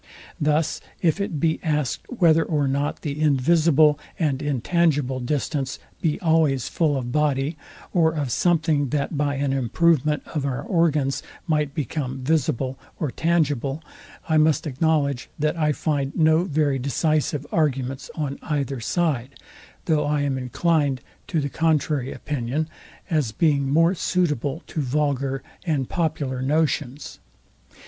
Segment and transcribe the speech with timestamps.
[0.39, 6.67] Thus if it be asked, whether or not the invisible and intangible distance be always
[6.67, 7.55] full of body,
[7.93, 13.83] or of something that by an improvement of our organs might become visible or tangible,
[14.27, 19.35] I must acknowledge, that I find no very decisive arguments on either side;
[19.85, 22.69] though I am inclined to the contrary opinion,
[23.11, 27.19] as being more suitable to vulgar and popular notions.